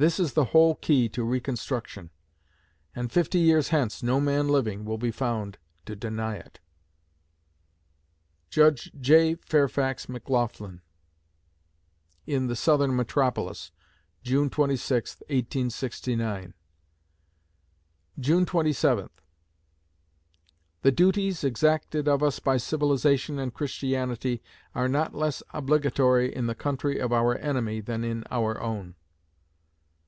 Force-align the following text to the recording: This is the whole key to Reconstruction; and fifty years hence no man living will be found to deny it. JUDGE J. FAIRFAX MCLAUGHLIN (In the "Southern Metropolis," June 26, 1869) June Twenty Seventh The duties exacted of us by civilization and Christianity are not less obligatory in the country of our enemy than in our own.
This 0.00 0.18
is 0.18 0.32
the 0.32 0.44
whole 0.46 0.76
key 0.76 1.10
to 1.10 1.22
Reconstruction; 1.22 2.08
and 2.96 3.12
fifty 3.12 3.38
years 3.38 3.68
hence 3.68 4.02
no 4.02 4.18
man 4.18 4.48
living 4.48 4.86
will 4.86 4.96
be 4.96 5.10
found 5.10 5.58
to 5.84 5.94
deny 5.94 6.36
it. 6.36 6.58
JUDGE 8.48 8.92
J. 8.98 9.34
FAIRFAX 9.34 10.06
MCLAUGHLIN 10.06 10.80
(In 12.26 12.46
the 12.46 12.56
"Southern 12.56 12.96
Metropolis," 12.96 13.72
June 14.22 14.48
26, 14.48 15.16
1869) 15.16 16.54
June 18.18 18.46
Twenty 18.46 18.72
Seventh 18.72 19.20
The 20.80 20.92
duties 20.92 21.44
exacted 21.44 22.08
of 22.08 22.22
us 22.22 22.38
by 22.38 22.56
civilization 22.56 23.38
and 23.38 23.52
Christianity 23.52 24.42
are 24.74 24.88
not 24.88 25.14
less 25.14 25.42
obligatory 25.52 26.34
in 26.34 26.46
the 26.46 26.54
country 26.54 26.98
of 26.98 27.12
our 27.12 27.36
enemy 27.36 27.82
than 27.82 28.02
in 28.02 28.24
our 28.30 28.58
own. 28.62 28.94